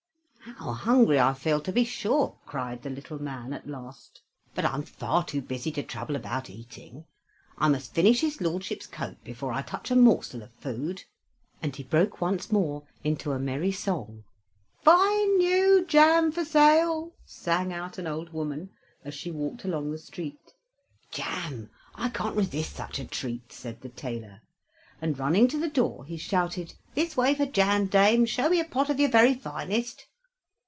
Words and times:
"How 0.57 0.73
hungry 0.73 1.19
I 1.19 1.33
feel, 1.35 1.61
to 1.61 1.71
be 1.71 1.83
sure!" 1.85 2.35
cried 2.47 2.81
the 2.81 2.89
little 2.89 3.21
man, 3.21 3.53
at 3.53 3.67
last; 3.69 4.21
"but 4.55 4.65
I'm 4.65 4.81
far 4.83 5.23
too 5.23 5.39
busy 5.41 5.71
to 5.73 5.83
trouble 5.83 6.15
about 6.15 6.49
eating. 6.49 7.05
I 7.59 7.69
must 7.69 7.93
finish 7.93 8.21
his 8.21 8.41
lordship's 8.41 8.87
coat 8.87 9.17
before 9.23 9.53
I 9.53 9.61
touch 9.61 9.91
a 9.91 9.95
morsel 9.95 10.41
of 10.41 10.51
food," 10.53 11.03
and 11.61 11.75
he 11.75 11.83
broke 11.83 12.21
once 12.21 12.51
more 12.51 12.83
into 13.03 13.31
a 13.31 13.39
merry 13.39 13.71
song. 13.71 14.23
"Fine 14.83 15.37
new 15.37 15.85
jam 15.87 16.31
for 16.31 16.43
sale," 16.43 17.13
sang 17.25 17.71
out 17.71 17.97
an 17.97 18.07
old 18.07 18.33
woman, 18.33 18.71
as 19.05 19.13
she 19.13 19.31
walked 19.31 19.63
along 19.63 19.91
the 19.91 19.97
street. 19.99 20.53
"Jam! 21.11 21.69
I 21.95 22.09
can't 22.09 22.35
resist 22.35 22.75
such 22.75 22.97
a 22.99 23.05
treat," 23.05 23.53
said 23.53 23.81
the 23.81 23.89
tailor; 23.89 24.41
and, 25.01 25.17
running 25.19 25.47
to 25.49 25.59
the 25.59 25.69
door, 25.69 26.03
he 26.05 26.17
shouted, 26.17 26.73
"This 26.93 27.15
way 27.15 27.35
for 27.35 27.45
jam, 27.45 27.85
dame; 27.85 28.25
show 28.25 28.49
me 28.49 28.59
a 28.59 28.65
pot 28.65 28.89
of 28.89 28.99
your 28.99 29.09
very 29.09 29.33
finest." 29.35 30.07